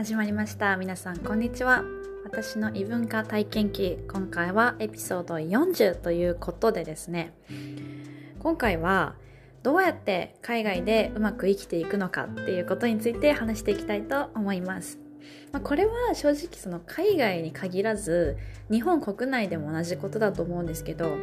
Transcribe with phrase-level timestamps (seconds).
[0.00, 0.78] 始まりました。
[0.78, 1.84] 皆さんこんにちは。
[2.24, 7.34] 私の異文化体験記今回はエピソード40ということでですね。
[8.38, 9.14] 今回は
[9.62, 14.98] どうやって海外でうまく生きていくのかっていうことについて話していきたいと思います。
[15.52, 18.38] まあ、これは正直その海外に限らず
[18.70, 21.18] 日本国内でも同じことだと思うんですけど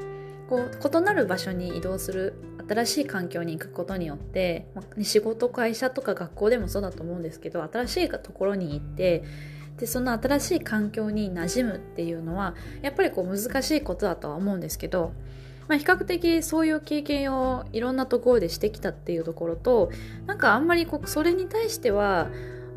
[0.49, 2.35] こう異なる場所に移動する
[2.67, 9.23] 新しい環境に行くことによって、まあ、仕事会社とか学校でもそうだと思うんですけど新しいところに行って
[9.77, 15.13] でその新しい環境に馴染むっていうのはやっぱりこう難しいことだとは思うんですけど、
[15.67, 19.91] まあ、比較的そういう経験をいろんなところでしてきたっていうところと
[20.25, 22.29] なんかあんまりこうそれに対しては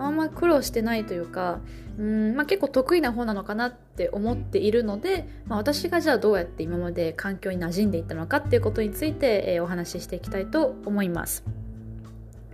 [0.06, 1.60] あんま苦労してないというか
[1.98, 11.44] うん、まあ、結構得意な方なのかなって思っているので、まあ、私がじゃあどうやって今まで環境に馴染んでいったのかっていうことについて、えー、お話ししていきたいと思います。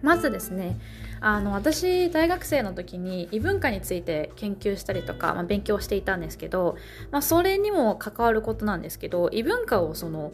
[0.02, 0.78] まずですね
[1.20, 6.76] あの私大学生の時に異文化について研究したりとか、まあ、勉強していたんですけど、
[7.10, 10.32] まあ、それにも関わることなんですけど異文化をその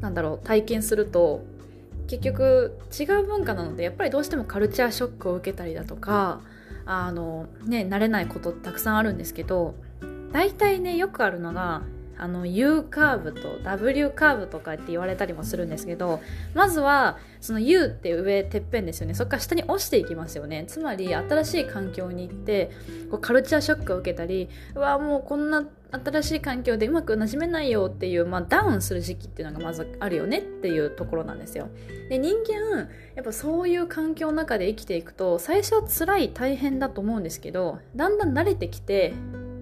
[0.00, 1.44] なんだろう体験すると
[2.06, 6.40] 結局違う文化なのでやっぱりどうしてもカルチャーショックを受けたりだとか
[6.84, 9.74] あのね慣れないことたくさんあるんですけど
[10.32, 11.82] 大体ねよくあるのが
[12.18, 16.20] あの U カーブと W カーブとかって言われたりもするんですけど
[16.54, 19.14] まずはその U って上てっぺんですよね。
[19.14, 20.64] そこから下に落ちていきますよね。
[20.66, 22.70] つまり新しい環境に行って
[23.10, 31.68] こうカルチャーショックを受けたりうわもうこんな新しい環境でうまく馴染めないよっていう、まあ、ダウンする時期っていうのがまずあるよねっていうところなんですよ。
[32.08, 39.14] で人間やっぱそういう環境の中で生きていくと最初は辛い大変だと思うんですけどだんだん慣れてきて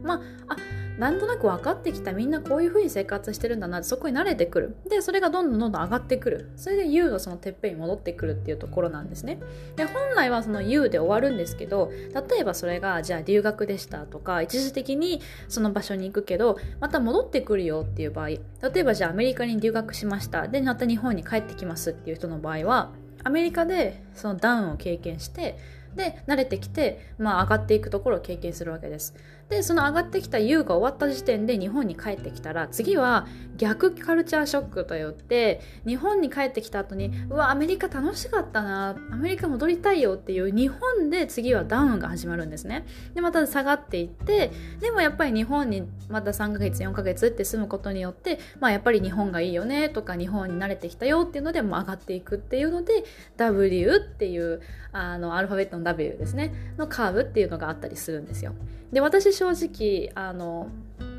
[0.02, 0.56] まああ
[0.98, 4.76] なんとなく分かってきたみんなこういう風に生活してるんだなってそこに慣れてくる。
[4.88, 6.50] でそれがどんどんどんどん上がってくる。
[6.56, 9.40] それで U がそのてっぺんに戻ってくるっていうところなんですね。
[9.76, 11.90] で本来はその U で終わるんですけど
[12.30, 18.40] 例えばそれがじゃあ留学でしたとか一時的にその場所に行くけどまた戻ってくるよっていう場合例
[18.76, 20.48] えばじゃあアメリカに留学しました。
[20.48, 22.92] でまた日本に帰ってきますっていう人の場合は
[23.24, 25.58] アメリカでそのダウンを経験して
[25.96, 29.14] で慣れてきて、まあ、上がっていくところを経験するわけです。
[29.48, 42.84] でその上がってきた U が終わった時点で日本に帰ってきたら次は逆カルチャーショックといって日本に帰ってきた後にうわアメリカ楽しかったなアメリカ戻りたいよっていう日本で次はダウンが始まるんですね。
[43.14, 44.50] でまた下がっていって
[44.80, 53.04] でもやっぱり日本にまた3ヶ月4ヶ月って住むことによって、まあ、やっぱり日本がいいよねとか日本に慣れてきたよっていうのでも上がっていくっていうので
[53.36, 54.60] W っていう
[54.92, 56.74] あのアルファベットの W ですね。
[56.78, 58.54] のカーブっていうのがあったりするんですよ。
[58.94, 60.68] で私正直あの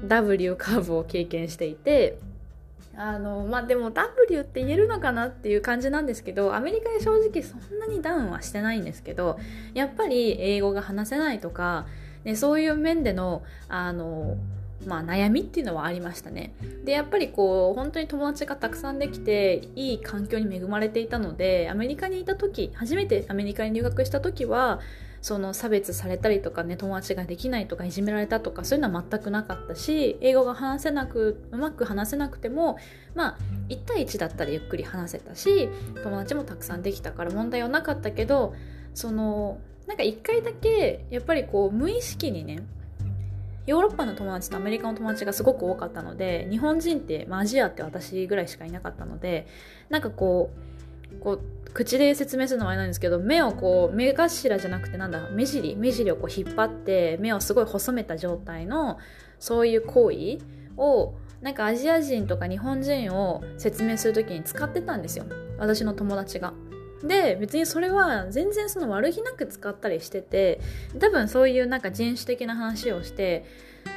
[0.08, 2.18] W カーブを経験していて
[2.96, 9.38] あのまあでも W って言えるのかなっていう感じなんですけどアメリカで正直そんなにダウンはしてないんですけど
[9.74, 11.85] やっぱり英語が話せないとか、
[12.24, 14.38] ね、そういう面でのあの
[14.85, 16.53] まあ、悩みっていうのはありましたね。
[16.84, 24.80] でやっぱりこう本当に友達がたくさんできていい環境に恵まれていたのでアメリカにいた時初めてアメリカに留学した時は
[25.25, 32.78] その差別されたりとかね友達ができないとかいじめられたとかそういうのは全くなかったし英語が話せなくうまく話せなくても
[33.16, 33.38] まあ
[33.69, 35.68] 1対1だったらゆっくり話せたし
[36.03, 38.53] 友達もたくさんできたから問題はなかったけど
[38.94, 42.59] そのなんか1回だけやっぱりこう無意識にね
[43.66, 49.47] ヨーロッパの友達とアメリカの友達がすごく多かったので日本人って、まあ、アジアって私ぐらいしかいなかったので
[49.90, 50.75] なんかこう
[51.20, 51.42] こう
[51.74, 58.98] 口で説明するのはあれなんですけど目をこう目頭じゃなくてなんだ目尻目尻をこう引っ張って目をすごい細めた状態の
[59.40, 60.38] そういう行為
[60.78, 65.26] をなんかアジア人とか日本人を説明する時に使ってたんですよ
[65.58, 66.53] 私の友達が。
[67.03, 70.59] で別にそれは全然その悪気なく使ったりしてて
[70.97, 73.46] 多分そういうなんか人種的な話をして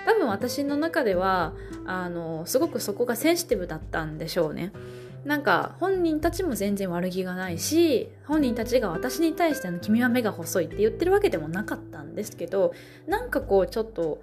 [0.05, 1.55] 多分私の中では
[1.87, 4.73] あのすごくそこがセンシティブだったんでしょうね。
[5.29, 12.73] なんか本人たちも全然悪気がないし本人たちが私に対しての「君は目が細い」って言ってるわけでもなかったんですけど
[13.07, 14.23] なんかこうちょっと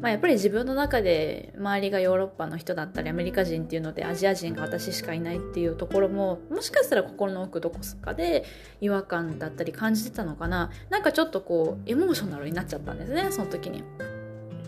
[0.00, 8.44] まあ、やっぱり自分の中で周りがヨーロッパの人だったりアメリカ人っていうのでアジア人が私しかいないっていうところももしかしたら心の奥どこかで
[8.80, 10.72] 違和感だったり感じてたのかな。
[10.88, 13.84] なんかちょっとこうエモーショナルになっちゃったんですねその時に、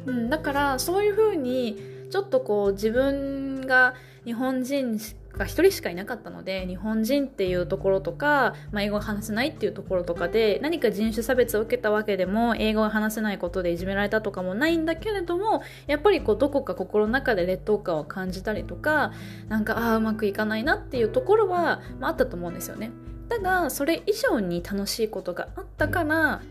[0.06, 3.94] うん、だからそういう風にちょっとこう自分が
[4.24, 5.00] 日本人
[5.36, 19.12] が1人しかいなかったので日本人っていうところとか、まあ、英語が話せないっていうところとかで何か人種差別を受けたわけでも英語が話せないことでいじめられたとかもないんだけれどもやっぱりこうどこか心の中で劣等感を感じたりとか
[19.48, 22.90] なんかああうまくいかないなっていうところは、まあ、あったと思うんですよね。
[23.28, 26.42] ただそれ以上に楽しいことがあったから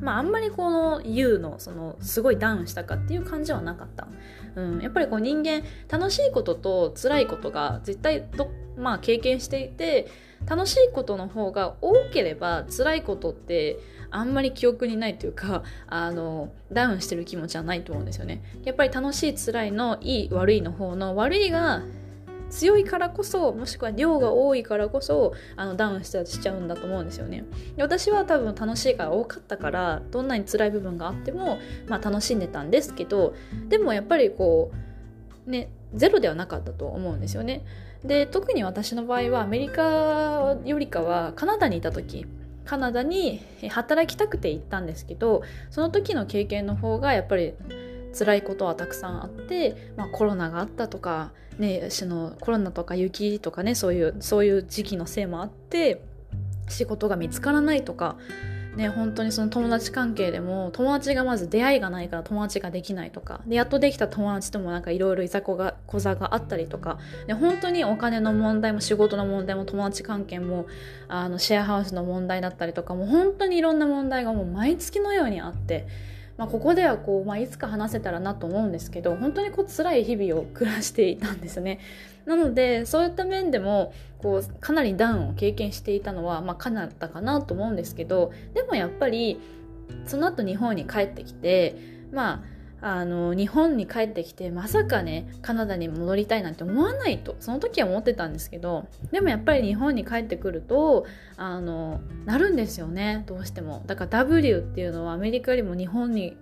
[0.00, 4.08] まああんまりこの U のそのすごいダウンしたかっていう感じはなかった、
[4.56, 10.08] うん、やっぱりこう人間楽しいことと辛いことが絶対ど、まあ、経験していて
[10.46, 13.78] 楽しいことの方が多ければ辛いことって
[14.10, 18.42] あんまり記憶にないというかあのダウンしてる気持ちはないと思うんですよね。
[18.64, 21.82] やっぱり楽しい辛いのいい悪いの方の悪いが
[22.50, 27.44] 強いからこそもしくは量が多いからこそあのダウンしちゃうんだと思うんですよね。
[27.76, 31.58] で私は多分楽しいから多かったからどんなに辛い部分があっても、
[31.88, 33.34] まあ、楽しんでたんですけど
[33.68, 34.70] でもやっぱりこ
[35.46, 37.64] うねゼロではなかったと思うんですよね。
[38.04, 42.26] で特に私の場合はアメリカよりかはカナダにいた時
[42.64, 43.40] カナダに
[43.70, 47.54] 働きたくて行ったんですけどその時の経験の方がやっぱり
[48.18, 56.02] 辛いことはたくさんあって、まあ、コロナがあったとか、ね、そのコロナとか雪とかねそういうそういう時期のせいもあって
[56.68, 58.16] 仕事が見つからないとか
[58.76, 70.66] ね、本当にその友達関係でも友達がまず出会いがないから友達ができないとかでやっとできた友達ともなんかいろいろいざこが小座があったりとかで本当にお金の問題も仕事の問題も友達関係も
[71.08, 75.86] あのシェアハウスの問題だったりとかもう本当にいろんな問題がもう毎月のようにあって。
[76.36, 81.80] まあ、ここではこう、まあ、いつか話せたらなと思うんですけど本当にこう辛い日々を暮らしていたんですね。
[82.26, 89.40] なのでそういった面でもこうかなりダウンを経験していたのは、まあ、カナダかなと思うんですけどでもやっぱり
[90.06, 91.76] その後日本に帰ってきて
[92.12, 101.06] まああの日本に帰ってきてまさかねカナダに戻りたいなんて思わないとその時は思ってたんですけどでもやっぱり日本に帰ってくると
[101.36, 103.82] あのなるんですよねどうしても。
[103.86, 106.36] だから W っていうのはアメリカよりも日本に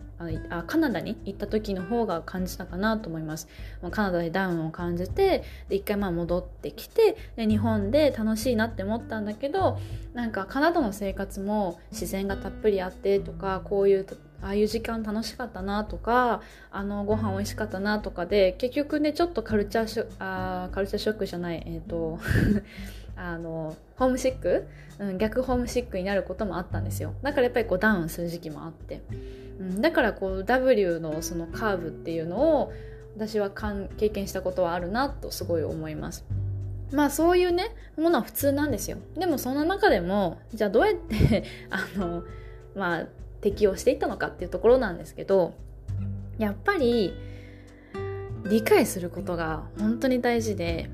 [0.48, 3.48] あカナダに行った時の方が感じたかなと思います。
[3.90, 9.78] カナダでダウンを感じてで一回まあ戻ってきてで日本で楽しいなって思ったんだけど
[10.14, 14.04] なんかカナダの生活も自然がたっぷりあってとかこういう
[14.44, 22.18] ああいう時間楽しかったなとかあのご飯美味しかったなとかで結局ねちょっとカルチャーショあーカルチャーショックじゃないえっ、ー、と
[23.16, 24.66] あのホームシック、
[24.98, 27.14] うん、逆ホームシックになることもあったんですよ。
[27.22, 29.02] だからやっぱりこうダウンする時期もあって、
[29.60, 32.72] うん、だからこう W のそのカーブっていうのを
[33.16, 36.24] 私は経験したことはあるなとすごい思います。
[36.92, 38.98] まあそういうねものは普通なんですよ。
[39.16, 42.24] でもそんな中でもじゃあどうやって あの
[42.74, 43.06] まあ
[43.44, 45.52] 適応していったのかっていうところなんですけど
[46.38, 47.12] やっぱり
[48.44, 50.88] 理解することが本当に大事で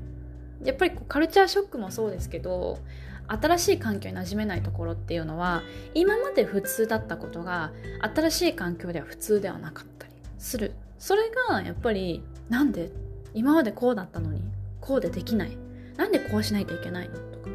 [0.61, 2.79] やっぱりこうカルチャーショックもそうですけど
[3.27, 5.63] 新しい環境に馴染めないところっていうのは
[5.93, 7.71] 今まで普通だったことが
[8.13, 10.73] 新しい環境では普通ではなかったりする。
[10.99, 12.91] それがやっぱりなんで
[13.33, 14.41] 今までこうだったのに
[14.81, 15.57] こうでできない。
[15.95, 17.49] なんでこうしないといけないのとか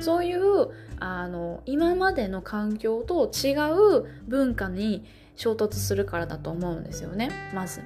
[0.00, 0.68] そういう
[1.00, 3.52] あの今までの環境と違
[3.98, 5.04] う文化に
[5.36, 7.30] 衝突するからだと思うんですよね。
[7.54, 7.82] まず。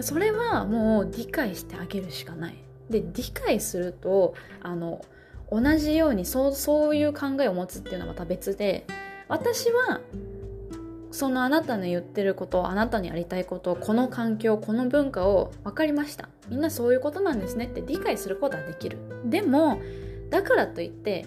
[0.00, 2.56] それはもう理解してあげるしかない。
[2.88, 5.04] で理解するとあの
[5.50, 8.86] 同じようにそうそういう考えを持つっていうのはまた別で
[9.28, 10.00] 私は
[11.10, 16.28] そのあなたの言ってることあなたにやりたいことこの環境この文化を分かりました。
[16.48, 18.98] みんなそういうことなんですねって理解することはできる。
[19.24, 19.80] でも
[20.30, 21.26] だからといって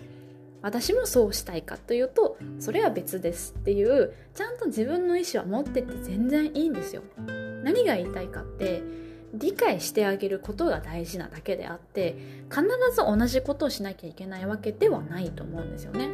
[0.62, 7.04] 私もそうしたいかというとそれは別ですっていうちゃんと自分の意思は持ってって全然いいんですよ。
[7.64, 8.82] 何が言いたいかって
[9.34, 12.18] 理解してあげることが大事なだけであって
[12.50, 12.64] 必
[12.94, 16.10] ず同じことをしなきゃいけないわけではないと思うんですよね。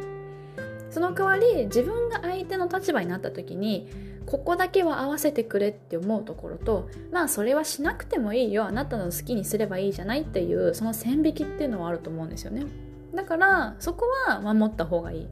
[0.90, 3.88] その代わり自分が相手の立場になった時に
[4.24, 12.66] ここだけは合わせてくれって思うところとまあそれはしなくてもいいよあなたの好きにすればいいじゃないっていうその線引きっていうのはあると思うんですよね。
[13.14, 15.28] だからそこは守った方がいい。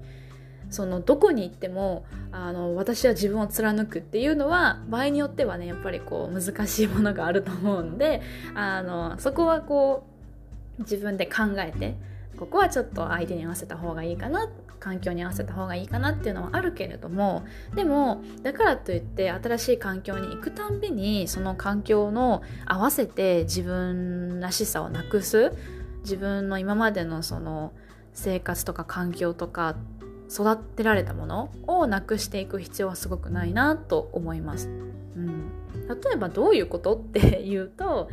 [0.70, 8.20] そのどこに行ってもあの私は自分を貫くっていうのは場合によってはねやっぱりこう難しいものがあると思うんで
[8.54, 10.06] あのそこはこ
[10.78, 11.96] う自分で考えて
[12.36, 25.52] ここはちょっと相手に合わせた方がいいかな環境に合わせた方がいいかなっていうのはあるけれどもでもだからといって新しい環境に行くたんびにその環境の合わせて自分らしさをなくす
[26.06, 27.72] 自分の今までのその
[28.14, 29.74] 生活とか環境とか
[30.30, 34.68] 育てられたものをなくしていく必要はすごくないなと思います。
[34.68, 35.50] うん、
[35.88, 38.08] 例えばどういうことっていうと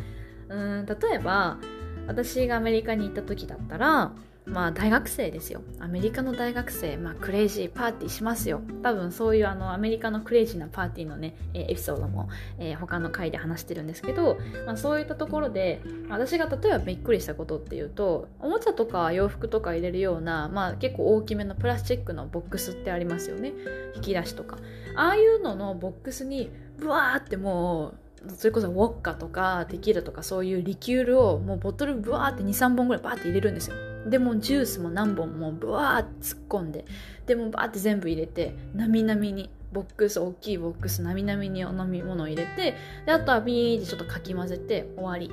[0.50, 1.60] うん例えば
[2.08, 4.12] 私がアメリカに行った時だったら
[4.46, 5.62] まあ大学生ですよ。
[5.80, 8.62] アメリカの大学生、まあ、クレイジーパーティーしますよ。
[8.82, 23.54] 多分そういうあのアメリカのクレイジーなパーティーのねエピソードも、えー、他の回で話してるんですけど、まあ、そういったところで私が例えばびっくりしたことっていうとおもちゃとか洋服とか入れるような、まあ、結構大きめのプラスチックのボックスってありますよね。
[23.96, 24.58] 引き出しとか。
[24.96, 27.94] ああいうののボックスにブワーっても
[28.28, 33.93] うそれこそウォッカとかテキーラとかそういうリキュールをもうボトルブワーって23本ぐらいバーって入れるんですよ。
[34.06, 36.86] でもジュースも何本もブワーって突っ込んで
[37.26, 45.32] でもバーって全部入れてなみなみにボックス大きいボックスなみなみにお飲み物を入れてであとはビーってちょっとかき混ぜて終わり。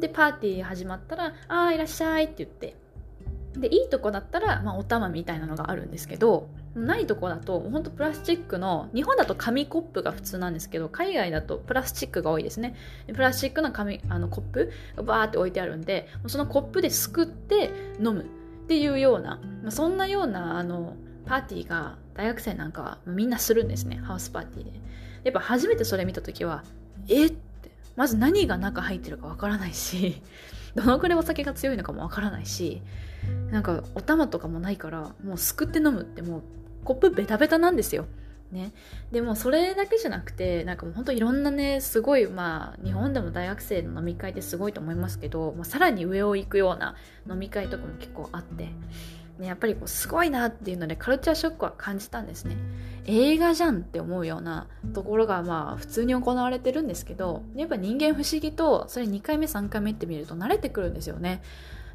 [0.00, 2.76] でパーティー始まったら「ああいらっしゃい」って言って
[3.56, 12.76] でいいとこだったら、まあ、お玉みたいなのがあるんですけどないとこだと本当プラスチックの日本だと紙コップが普通なんですけど海外だとプラスチックが多いですね。
[13.06, 18.22] プラスチックの紙あのコップがバーって置いてあるんでそのコップですくって飲む。
[18.22, 23.96] っていうような、まあ、そんなようなあのパーティーが大学生なんかはみんなするんですね。
[23.96, 24.72] ハウスパーティーで。
[25.24, 26.64] やっぱ初めてそれ見た時は
[27.08, 27.38] えって。
[27.96, 30.20] まず何が中入ってるかわからないし。
[30.74, 32.82] どのくらいお酒が強いのかもわからないし
[33.50, 36.42] なんかお玉とかもないからもうすくって飲むってもう
[36.84, 38.06] コップベタベタなんですよ。
[38.50, 38.72] ね、
[39.12, 46.96] でもそれだけじゃなくてなんかもうほんといろんなねすごいまあ日本でも大学生の飲み会ってすごいと思いますけど、まあ、さらに上を行くような
[47.28, 48.70] 飲み会とかも結構あって、
[49.38, 52.56] ね、やっぱりこうすごいなっていうのでカルチャーショックは感じたんですね。
[53.06, 61.42] 映画じゃんって思うようなところがまあ普通に行われてるんですけどやっぱ人間不思議とそれ2回目3回目って見ると慣れてくるんですよね。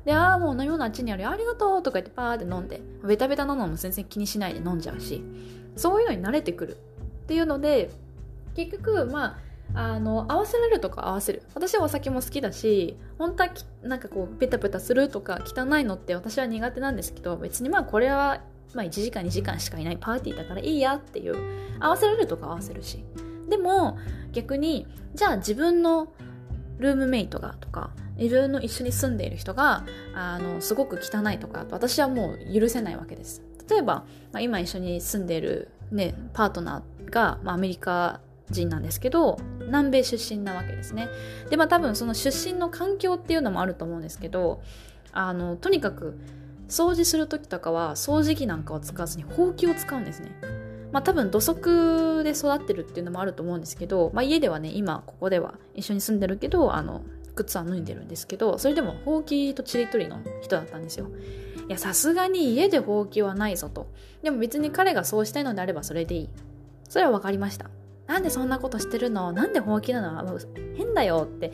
[0.06, 5.24] で、ああ、もう飲み物あっちにあるよ、ありがとうとか言ってパーって飲んで、ベタベタなのも全然気にしないで飲んじゃうし、
[5.76, 6.76] そういうのに慣れてくるっ
[7.28, 7.90] ていうので、
[8.56, 9.38] 結局、まあ、
[9.74, 11.44] あの合わせられるとか合わせる。
[11.56, 13.50] 私はお酒も好きだし本当は
[13.82, 18.42] なんかこうペタペタするとか汚いのって私は苦手なんですけど別にまあこれは
[18.74, 19.98] まあ1時間2時間しかいない。
[19.98, 21.36] パーティーだからいいやっていう
[21.80, 23.04] 合わせられるとか合わせるし。
[23.50, 23.98] でも
[24.32, 26.08] 逆にじゃあ自分の
[26.80, 29.84] ルームメイトがとか自分の一緒に住んでいる人が
[30.16, 33.42] あのすごく汚いとか私はもう許せないわけです。
[33.70, 38.20] 例えば、まあ、今一緒に住んでいる、ね、パートナーが、まあ、アメリカ
[38.50, 41.10] 人なんですけど南米出身なわけですね。
[41.50, 44.62] でまあ多分その出身の環境っていうのもあると思うんですけど
[45.12, 46.18] あのとにかく
[46.68, 50.32] 掃除する時とかは掃除機なんかを使わずにほうきを使うんですね。
[50.92, 57.02] まあ多分土足で育ってるっていうのもあると思うんですけど、まあ、家ではね今ここでは一緒に住んでるけどあの
[57.36, 61.08] 靴は脱いでるんですけどそれでもほうきとちりとりの人だったんですよ。
[61.68, 63.88] いやさすがに家でほうきはないぞと。
[64.22, 66.30] でも別に彼がそうしたいのであればそれでいい。
[66.90, 67.70] それは分かりました。
[68.08, 69.32] なんでそんなことしてるの？
[69.32, 70.40] なんでほうきなの？
[70.76, 71.52] 変だよって。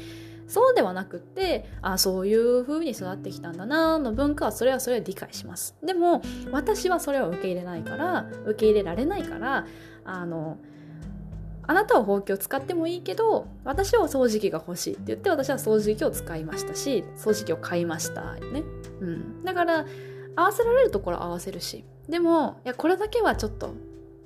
[0.48, 5.76] そうではなくってあそういう風に育ってきたんだなの文化はそれはそれは理解します。
[5.84, 9.68] でも私はそれを受け入れないから受け入れられないから
[10.06, 10.58] あの
[11.68, 18.64] あなたはほうきを使ってもいいけど私は掃除機が欲しいって言って私は掃除機を使いましたし掃除機を買いましたね、
[19.02, 19.86] うん、だから
[20.36, 21.86] 合わせられるところ合わせるし。
[22.08, 23.76] でもいやこれだけはちょっと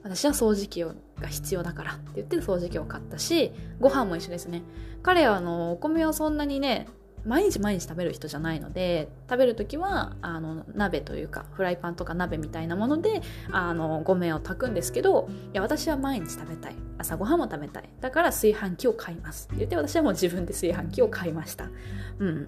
[0.04, 4.62] 私は掃除機をが必要だからって言って掃除機を買ったしご飯も一緒ですね。
[5.02, 6.88] 彼はあのお米をそんなにね
[7.26, 16.76] 毎日毎日食べる人じゃないので食べる時はあの鍋というかフライパンとか鍋みたいなものであのご飯を炊くんですけどいや私は毎日食べたい。
[16.98, 17.90] 朝ごはんも食べたい。
[18.02, 21.70] だから炊飯器を買いますって言って私はもう自分で炊飯器を買いました。
[22.20, 22.48] うん。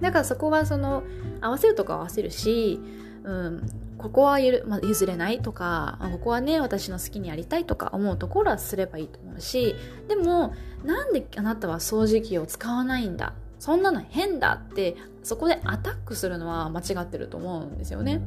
[0.00, 1.02] だからそこはその
[1.40, 2.80] 合わせるとか合わせるし
[3.26, 3.66] うん、
[3.98, 9.74] ここはゆ、まあ、譲れないとかここはね私の好きにやりたいとか思うところはすればいいと思うし
[10.08, 13.32] でもなんであなたは掃除機を使わないんだ？
[13.58, 18.20] そんなの変だってそこでアタックするのは間違ってると思うんですよね。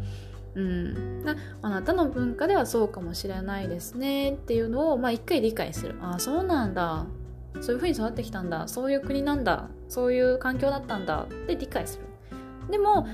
[0.55, 1.23] うん、
[1.61, 5.95] あなたの文化ではそうかもしれないですねっていうのを、まあ、一回理解する。
[6.01, 7.05] ああそうなんだ。
[7.61, 8.67] そういうふうに育ってきたんだ。
[8.67, 9.69] そういう国なんだ。
[9.87, 12.05] そういう環境だったんだって理解する。
[12.71, 13.07] でも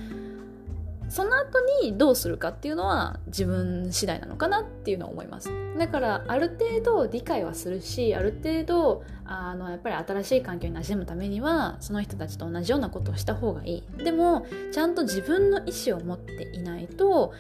[1.16, 5.50] その後にどうするかっていうのは自分次第なのかなっていうのは思います。
[5.80, 14.04] だからある程度理解はするしある程度あのやっぱり新しい環境に馴染むためにはその人たちと同じようなことをした方がいい。
[14.04, 17.32] でもちゃんと自分の意思を持っていないと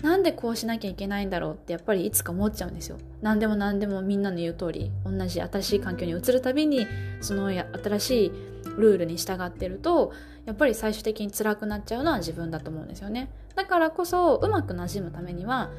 [0.00, 2.98] なんでこうしなきゃいけないんだろうってやっぱりいつか思っちゃうんですよ。
[3.20, 6.86] 何でも何でもみんなの言う通り同じ新しい環境に移るたびに
[7.20, 8.32] その新しい
[8.76, 10.12] ルールに従ってると
[10.46, 13.30] やっぱり最終的に辛くなっちゃうのは自分だと思うんですよね。
[13.54, 15.70] だからこそうまくなじむためには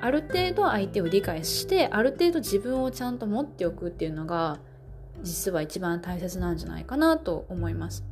[0.00, 4.58] ある程度相手を理解してある程度自分をちゃんと持っておくっていうのが
[5.22, 8.04] 実は一番大切なんじゃないかなと思います。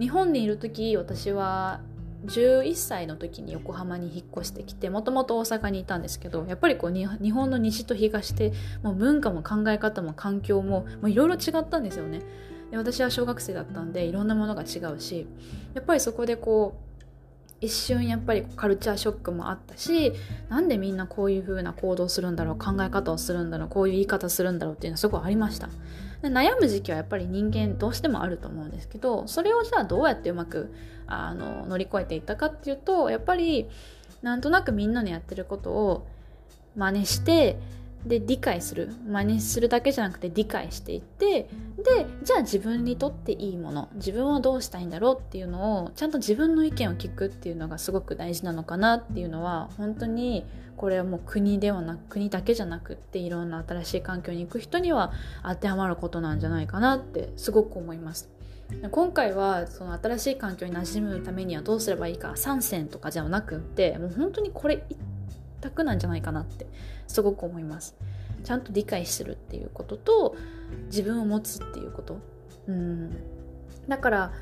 [0.00, 1.80] 日本にいる時私は
[2.26, 12.22] 11歳の時に横浜に引っ越してきてもともと大阪にいたんですけどやっぱりこう日本の西と東でもう文化も考え方も環境もいろいろ違ったんですよね。
[12.70, 15.26] で私は小学生だったんでいろんなものが違うし
[15.74, 16.84] やっぱりそこでこう
[17.60, 20.12] 一瞬やっぱりカルチャーショックもあったし
[20.48, 25.68] なんでみんなこういう風な行動するんだろう考え方をするんだろうこういう言い方するんだろうっていうのはすごいありました。
[26.20, 30.74] で悩む時期はやっぱり人間どうしてもあると思うんですけどそれをじゃあどうやってうまく
[31.06, 33.68] あの乗り越えていったかっていうとやっぱり
[34.22, 36.06] なんとなくみんなのやってることを
[36.76, 37.58] 真似して
[38.06, 41.48] で理解する真似するだけじゃなくて理解していって
[41.82, 50.44] でじゃあ自分にとっていいもの自分はどうしたいんだろうっていうのをちゃんと自分の意見を聞くっていうのがすごく大事なのかなっていうのは本当に
[50.76, 58.28] これはもう国ではなく国だけじゃなくっていろんな新しい環境に行く人には当てはまることなんじゃないかなってすごく思います。
[58.90, 64.84] 今回はその新しい環境に馴染むためにはどうすればいいか3選とかじゃなくってもう本当にこれ
[65.64, 66.66] 択なんじゃないかなって
[67.06, 67.96] すごく思います。
[68.44, 70.36] ちゃんと理解するっていうことと
[70.86, 72.18] 自分を持つっていうこと。
[72.66, 73.10] うん。
[73.88, 74.32] だから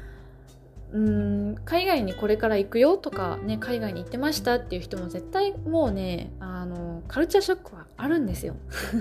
[0.93, 8.55] うん海外にこれから行くよとか、ね、海外に行ってましたっていう人も絶対もうねあのカルチャーショックはあるんですよ。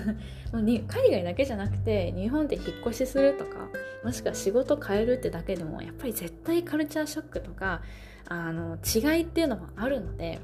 [0.53, 3.69] もうに海外だけじゃなくて日本で引っ越しするとか
[4.03, 7.81] もしくは仕事変えるってだけでもやっぱり絶対カルチャーショックとか
[8.27, 10.39] あの違いっていうのもあるので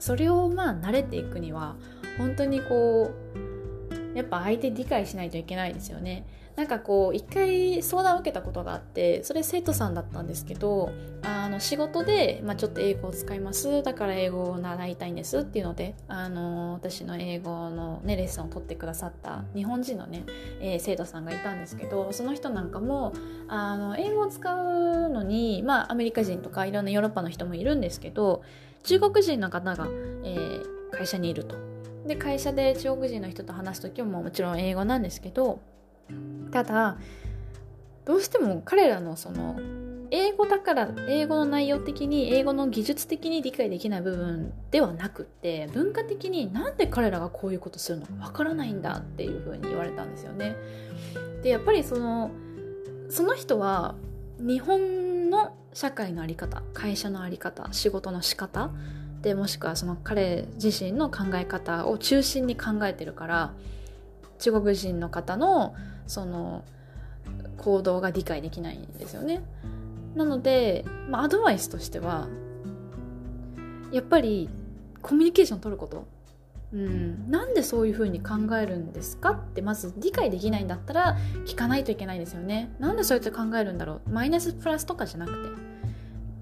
[0.00, 1.76] それをまあ慣れていくには
[2.18, 3.12] 本当にこ
[4.14, 6.26] うやっぱ相手理解しないといけないですよね。
[6.56, 10.92] なんかこう一回相談を受けたことがあってそれ生徒さんだったんですけど
[11.22, 13.82] あの仕事で、まあ、ちょっと英語を使います。
[13.82, 20.24] だから英語を習いたいんですっていうのであの私の英語の、ね、レッスンを取ってくださった日本人のね、
[20.60, 23.14] えー、生徒さんがいたんですけどその人なんかも
[23.48, 28.42] あの英語を使うのに、まあ、アメリカ人とかいろんなヨーロッパの人もいるんですけど
[28.82, 29.86] 中国人の方が、
[30.24, 31.56] えー、会社にいると。
[32.06, 35.60] で会社で中国人の人と話す時ももちろん英語なんですけど
[36.50, 36.96] ただ
[38.04, 39.60] どうしても彼らのその
[40.10, 50.56] 英語だから英語の内容的に英語の技術的に理解できない部分ではなくって文化的になんで彼らがこういうことするのかわからないんだっていうふうに言われたんですよね。
[51.42, 52.30] でやっぱりその
[53.08, 53.94] その人は
[54.40, 54.80] 日本
[55.30, 58.70] の社会の在り方会社の在り方仕事の仕方
[59.22, 63.52] でもしくはその彼自身の考え方を中心に考えてるから
[64.38, 65.74] 中国人の方の
[66.06, 66.64] その
[67.58, 69.42] 行動が理解できないんですよね。
[70.16, 72.26] なので、まあ、アドバイスとしては
[73.92, 74.48] やっぱり
[75.02, 76.06] コミュニケーション取ること、
[76.72, 82.72] うん、なんでそういうふうに考えるんですかってまず理解できないんだったら聞かないといけないんですよね。
[82.78, 84.10] なんでそうやって考えるんだろう。
[84.10, 85.32] マイナスプラスとかじゃなく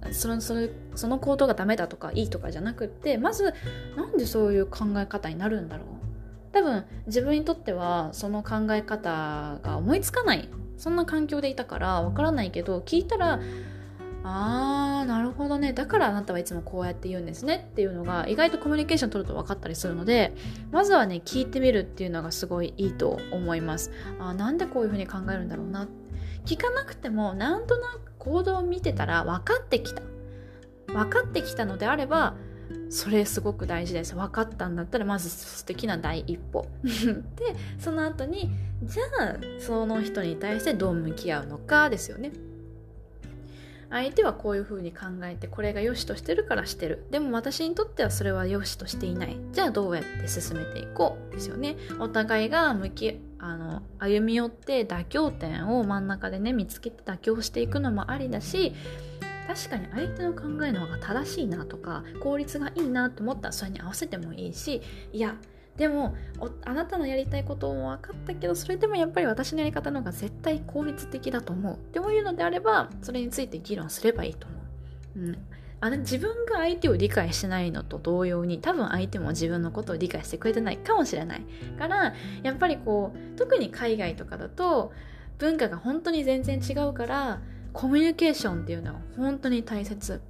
[0.03, 3.55] てそのそれその行動がダメだとかいいとかじゃなくてまず
[3.97, 5.87] なんでそういう考え方になるんだろう。
[6.53, 10.49] 多分自分にとってはその考え方が思いつかない。
[10.77, 13.41] そんな環境でいたからわからないけど聞いたら
[14.24, 15.72] あーなるほどね。
[15.72, 20.35] だからあなたはいつもこうやって言うんですねっていうのが意外とコミュニケーション取ると分かったりするので
[20.70, 23.90] まずはね聞いてみるっていうのがすごいいいと思います。
[24.18, 25.88] あなんでこういうふうに考えるんだろうな。
[26.44, 30.02] 聞かなくてもなんとなく行動を見てたら分かってきた。
[30.88, 32.35] 分かってきたのであれば
[32.90, 34.14] それすごく大事です。
[34.14, 36.66] 分かったんだったらまず素敵な第一歩。
[36.83, 38.50] でその後に
[38.83, 39.02] じゃ
[39.33, 42.33] あその人に対してどう向き合うのかですよね
[43.90, 47.07] 相手はこういうふうに考えてこれが良しとしてるからしてる。
[47.11, 49.38] でも私にとってはそれは良しとしていない。
[49.53, 51.33] じゃあどうやって進めていこう。
[51.33, 51.77] ですよね。
[51.98, 58.74] お互いが向きあの歩み寄って妥協点を真ん中でね見つけて妥協していくのもありだし
[59.46, 65.37] 確かに相手の考えの方が正しいなとか効率がいいなと思ったらそれに合わせてもいいしいや
[65.79, 66.17] でも
[66.64, 71.75] あなたのやりたいことも分かったけどそれでもやっぱり私のやり方の方が絶対効率的だと思う。
[71.77, 74.57] っていうのであればそれについて議論すればいいと思
[75.17, 75.21] う。
[75.21, 75.38] うん。
[75.81, 81.45] あの自分が相手を理解してないのと同様に多分相手も自分のことを理解してくれてないかもしれない。
[81.79, 84.93] からやっぱりこう特に海外とかだと
[85.38, 87.41] 文化が本当に全然違うから
[87.73, 90.21] コミュニケーションっていうのは本当に大切。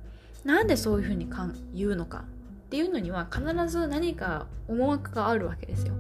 [0.45, 2.27] なんでそういうふうにか言うのか。
[2.69, 5.95] っていうのには必ず何か思惑があるわけですよ。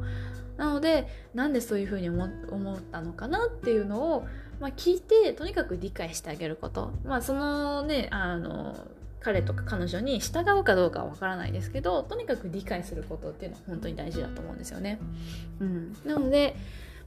[0.59, 4.27] なのでなんでそういうふうに思ったのかなっていうのを、
[4.61, 6.93] まあ、聞いてとにかく理解してあげること。
[7.07, 8.77] まあそのねあの
[9.21, 14.99] 彼とか彼女に従うかどうかはわからないですけどとにかく理解することっていうのは本当に大事だと思うんですよね。
[15.61, 16.55] うん、なので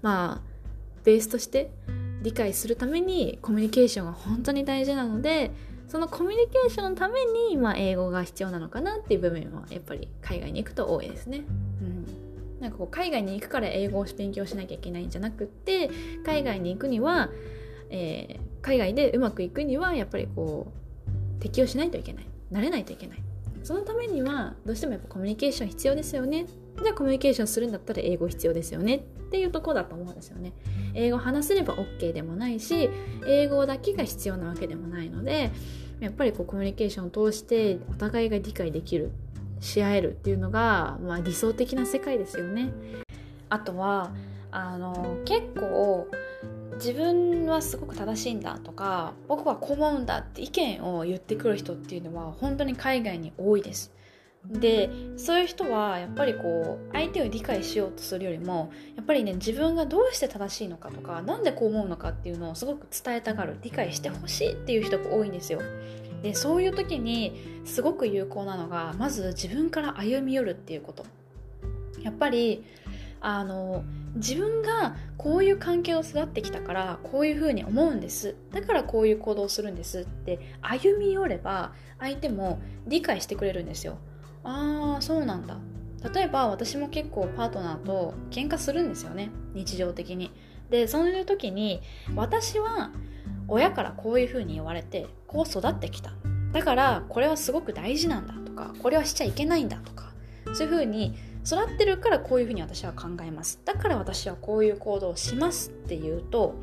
[0.01, 0.51] まあ
[1.03, 1.69] ベースとして
[2.23, 5.51] 理解するためにコミュニケーションが本当に大事なので
[5.91, 11.43] そのコミュニケーションのために、まあ、英語が必要なのかなっていう部分はやっぱり海外に行くと多いですね。
[11.81, 12.61] うん。
[12.61, 15.89] なんかこう海外に行くから英語を勉強しなきゃいけないんじゃなくって
[16.25, 17.29] 海外に行くには、
[17.89, 20.71] えー、海外でうまくいくにはやっぱりこ
[21.37, 22.27] う適応しないといけない。
[22.53, 23.23] 慣れないといけない。
[23.61, 26.45] そのためにはどうしてもやっぱコミュニケーション必要ですよね。
[26.81, 28.99] じゃあコミュニケーションするんだったら英語必要ですよねっ
[29.29, 30.53] ていうとこだと思うんですよね。
[30.93, 32.89] 英語話せれば OK でもないし
[33.27, 35.51] 英語だけが必要なわけでもないので
[36.01, 39.11] やっぱりこうコミュニケーションを通してお互いが理解できる
[39.59, 42.73] し合えるっていうのが、まあ、理想的な世界ですよね。
[43.49, 44.11] あとは
[44.49, 46.07] あの結構
[46.75, 53.93] 自分はすごく正しいんだとか僕はこう思うんだって意見を言ってくる人っていうのは本当に海外に多いです。
[54.45, 65.61] でそういう人はやっぱりこう相手を理解しようとするよりもやっぱりね自分がどうして正しいのかとか何でこう思うのかっていうのをすごく伝えたがる理解してほしいっていう人が多いんですよ。
[66.23, 71.05] でそういう時にすごく有効なのがまず自分から歩み寄るっていうこと。
[72.01, 72.63] やっぱり
[73.19, 73.83] あの
[74.15, 78.35] 自分がこういう関係を育ってきたからこういうふうに思うんです。
[78.51, 83.97] だからこういう行動をするんですって歩み寄れば相手も理解してくれるんですよ
[84.43, 85.57] ああそうなんだ。
[86.13, 89.29] 例えば私も結構パートナーと喧嘩するんですよね。
[89.53, 90.31] 日常的に。
[90.69, 91.81] でそういう時に
[92.15, 92.91] 私は
[93.47, 96.13] 親からこういうふうに言われてこう育ってきた。
[96.53, 100.11] だからこれはすごく大事なんだとかこれはしちゃいけないんだとか
[100.53, 103.61] そういうふうに育ってるからこういうふうに私は考えます。
[103.65, 106.55] だから私はこういう行動をしますっていうと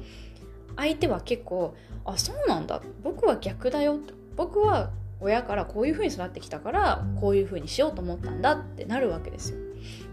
[0.76, 2.80] 相手は結構あそうなんだ。
[3.02, 3.98] 僕は逆だよ
[4.36, 9.58] 僕は親からこういうふうに育ってきたからこういうふうにしようと思ったんだってなるわけですよ。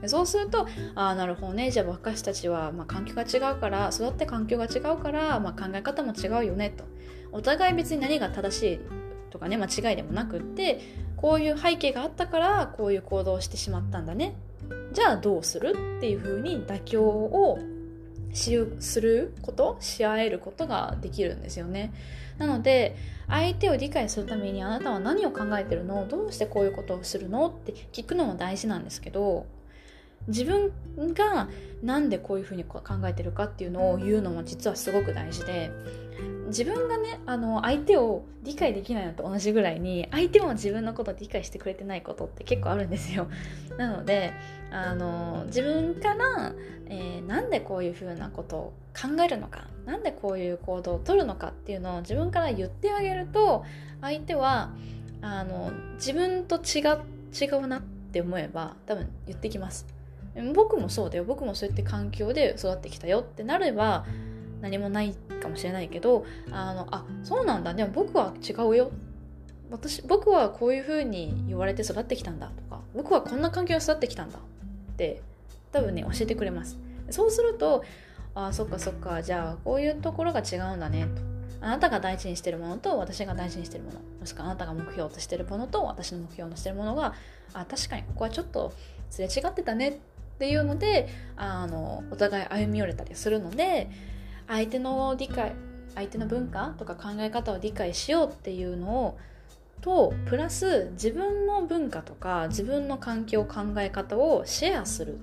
[0.02, 1.72] でそうするとああなるほどね。
[1.72, 6.84] じゃあ私たちは、まあ、環境が違うから育って環境が違うから、まあ、考え方も違うよねと。
[7.32, 8.80] お互い別に何が正しい
[9.30, 10.82] とかね間違いでもなくって
[11.18, 14.36] こういう背景があったからこういう行動をしてしまったんだね。
[14.94, 15.98] じゃあどうする？
[15.98, 17.60] っていうふうに妥協を
[18.36, 21.94] することし合えることができるんですよね。
[22.38, 22.96] なので
[23.28, 26.08] 相手を理解するためにあなたは何を考えてるの？
[26.08, 27.48] どうしてこういうことをするの？
[27.48, 29.46] って聞くのも大事なんですけど
[30.28, 30.72] 自分
[31.14, 31.48] が
[31.82, 35.72] 何でこういうふうに考えてるかっていうのを言うのも実はすごく大事で
[36.48, 43.28] 自分がねあの相手を理解できないのと同じぐらいに相手も自分のことを理解してくれてないことって結構あるんですよ。
[43.78, 44.34] なので
[44.72, 46.54] あの自分から、
[46.88, 53.66] えー、なんでこういうふうなことを考えるのかなんでこういう行動をとるのかっていうのを自分から言ってあげると
[54.02, 54.72] 相手は
[55.22, 56.80] あの自分と違
[57.38, 59.86] 違うなって思えば多分言ってきます。
[60.54, 61.24] 僕もそうだよ。
[61.24, 64.06] 僕もそうやって環境で育ってきたよってなれば
[64.66, 67.76] 何もないかもしれないけどあのあそうなんだ。
[67.76, 68.92] でも僕は違うよ。
[69.70, 74.42] 私僕はこういうふうに言われて育ってきたんだとか僕はこんな環境で育ってきたんだっ
[74.96, 75.22] て
[75.72, 76.80] 多分ね教えてくれます。
[77.12, 77.84] そうすると
[78.34, 79.22] あそっかそっか。
[79.22, 81.22] じゃあこういうところが違うんだねと。
[81.62, 84.00] あなたが大事にしてるものと私が大事にしてるもの。
[84.20, 87.14] もしくはあなたが目標としてるものと私の目標としてるものが
[87.54, 88.74] あ確かにここはちょっと
[89.12, 93.90] すれ違ってたねっていうのであのお互い歩み寄れたりするので
[94.48, 95.54] 相手の理解
[95.96, 99.18] 相手の文化とか考え方を理解しようっていうのを
[99.82, 105.20] とプラス自分の文化とか自分の環境考え方をシェアする。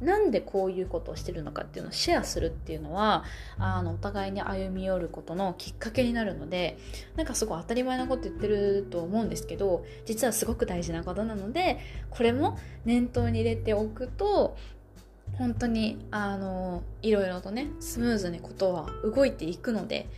[0.00, 3.22] なんでこういうことをしてるのかっていうのをシェアするっていうのは
[3.56, 6.76] あのお互いに歩み寄ることのきっかけになるので
[7.14, 11.78] なんかすごい当たり前なこと言ってると思うんですけど実はすごく大事なことなので
[12.10, 14.56] これも念頭に入れておくと
[15.38, 20.08] 本当にあのいろいろとねスムーズにことは動いていくので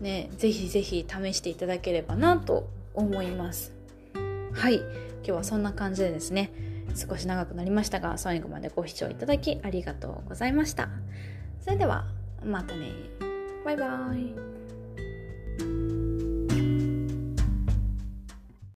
[0.00, 3.72] ねぜひぜひ試していただければなと思います。
[4.52, 4.76] はい。
[4.76, 6.52] 今日はそんな感じでですね
[6.94, 10.88] 少し長くなりましたが最後までご視聴いただきありがとうございました。
[11.60, 12.06] それでは
[12.44, 12.92] またね。
[13.64, 15.95] バイバーイ。